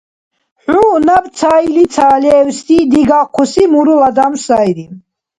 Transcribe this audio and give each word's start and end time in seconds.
XӀy 0.63 0.93
наб 1.07 1.25
цайли 1.37 1.83
ца 1.93 2.07
левси, 2.21 2.77
дигахъуси 2.91 3.63
мурул 3.71 4.01
адам 4.09 4.33
сайри... 4.45 4.85